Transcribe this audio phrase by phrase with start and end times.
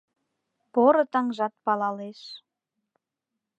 [0.73, 2.21] Поро таҥжат палалеш.